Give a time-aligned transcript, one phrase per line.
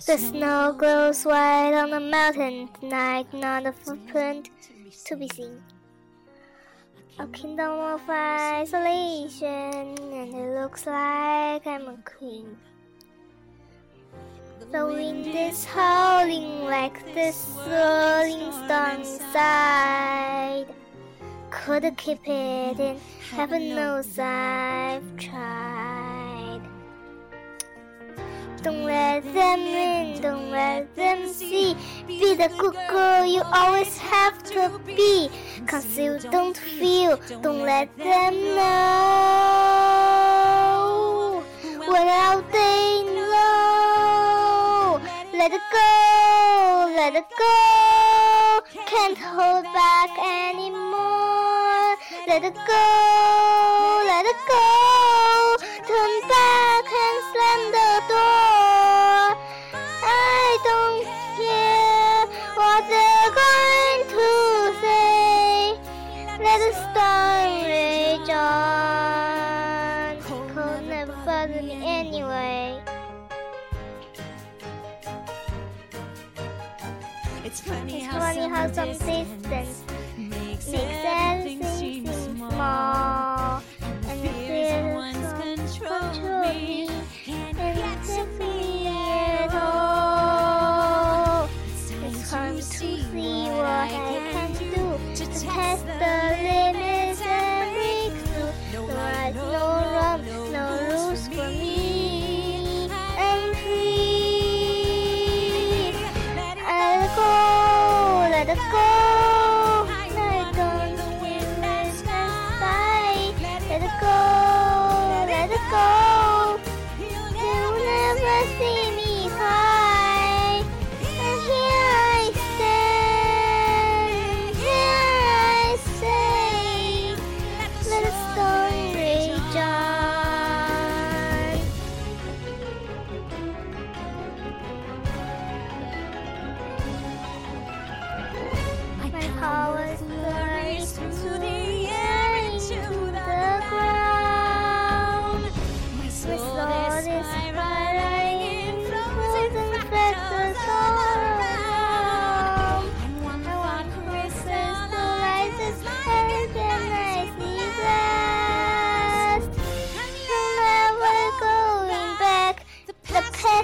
[0.00, 4.48] The snow glows white on the mountain tonight, not a footprint
[5.04, 5.62] to be seen.
[7.18, 12.56] A kingdom of isolation, and it looks like I'm a queen.
[14.72, 20.66] The wind is howling like this rolling stone inside.
[21.50, 22.98] Could keep it in,
[23.30, 26.01] heaven knows I've tried.
[28.62, 31.74] Don't let them in, don't let them see.
[32.06, 35.28] Be the good girl you always have to be.
[35.66, 39.02] Conceal, don't feel, don't let them know.
[41.88, 45.00] Without they know,
[45.34, 48.60] let it go, let it go.
[48.86, 51.96] Can't hold back anymore.
[52.28, 54.91] Let it go, let it go.
[67.02, 70.22] Let the on.
[70.22, 72.82] Cold never bother me anyway.
[77.44, 79.46] It's funny It's how funny how some distance
[80.16, 81.71] makes makes everything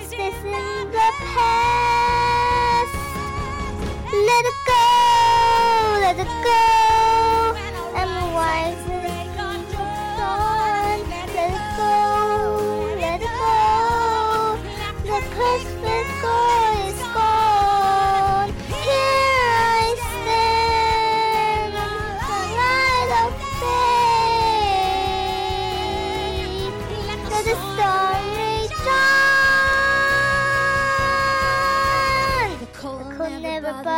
[0.00, 1.67] is in the past.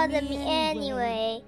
[0.00, 1.44] Never bother me anyway.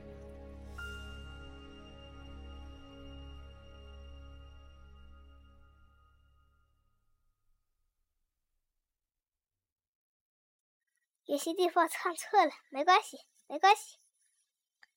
[11.24, 13.98] 有些地方唱错了，没关系，没关系。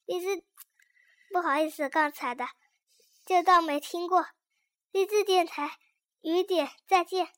[0.05, 0.43] 荔枝，
[1.31, 2.45] 不好意思，刚才的
[3.25, 4.27] 就当没听过。
[4.91, 5.77] 励志电台，
[6.21, 7.29] 雨点，再见。